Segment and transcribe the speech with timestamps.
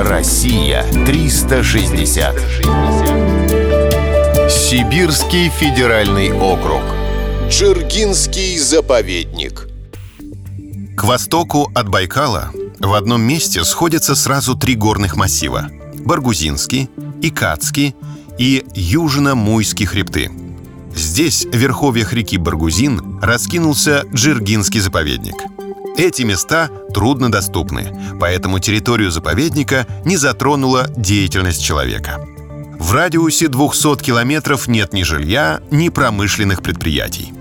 [0.00, 2.36] Россия 360.
[4.48, 6.82] Сибирский федеральный округ.
[7.48, 9.66] Джиргинский заповедник.
[10.96, 15.68] К востоку от Байкала в одном месте сходятся сразу три горных массива–
[16.04, 16.88] Баргузинский,
[17.20, 17.96] Икатский
[18.38, 20.30] и Южно-Муйский хребты.
[20.94, 25.34] Здесь, в верховьях реки Баргузин, раскинулся Джиргинский заповедник.
[25.98, 32.24] Эти места труднодоступны, поэтому территорию заповедника не затронула деятельность человека.
[32.78, 37.32] В радиусе 200 километров нет ни жилья, ни промышленных предприятий.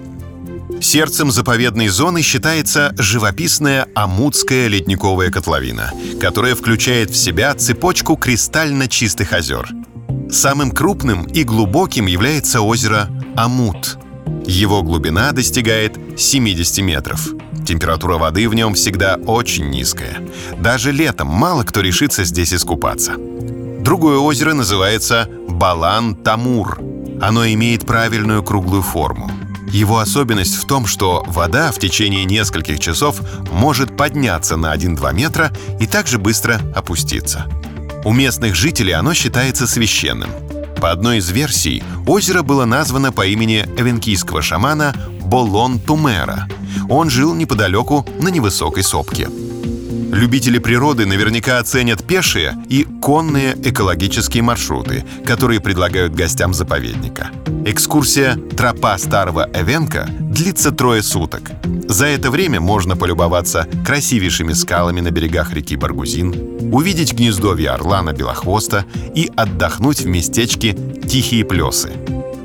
[0.81, 9.33] Сердцем заповедной зоны считается живописная Амутская ледниковая котловина, которая включает в себя цепочку кристально чистых
[9.33, 9.69] озер.
[10.31, 13.99] Самым крупным и глубоким является озеро Амут.
[14.47, 17.27] Его глубина достигает 70 метров.
[17.67, 20.19] Температура воды в нем всегда очень низкая.
[20.57, 23.15] Даже летом мало кто решится здесь искупаться.
[23.17, 26.79] Другое озеро называется Балан-Тамур.
[27.19, 29.29] Оно имеет правильную круглую форму.
[29.69, 33.19] Его особенность в том, что вода в течение нескольких часов
[33.51, 37.47] может подняться на 1-2 метра и также быстро опуститься.
[38.05, 40.29] У местных жителей оно считается священным.
[40.79, 46.47] По одной из версий, озеро было названо по имени эвенкийского шамана Болон Тумера.
[46.89, 49.27] Он жил неподалеку на невысокой сопке.
[50.11, 57.29] Любители природы наверняка оценят пешие и конные экологические маршруты, которые предлагают гостям заповедника.
[57.65, 61.51] Экскурсия «Тропа старого Эвенка» длится трое суток.
[61.89, 68.85] За это время можно полюбоваться красивейшими скалами на берегах реки Баргузин, увидеть гнездовье орлана белохвоста
[69.13, 70.73] и отдохнуть в местечке
[71.07, 71.91] Тихие Плесы.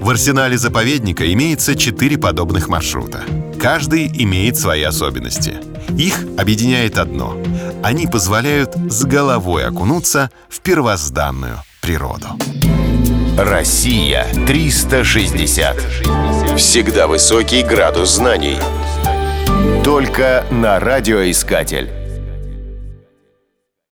[0.00, 3.22] В арсенале заповедника имеется четыре подобных маршрута.
[3.62, 5.54] Каждый имеет свои особенности.
[5.96, 7.36] Их объединяет одно—
[7.84, 12.26] они позволяют с головой окунуться в первозданную природу.
[13.38, 15.76] Россия 360.
[16.56, 18.58] Всегда высокий градус знаний.
[19.84, 22.01] Только на радиоискатель.